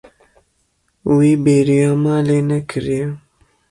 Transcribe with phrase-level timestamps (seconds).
[1.15, 3.05] Wî bêriya malê nekiriye.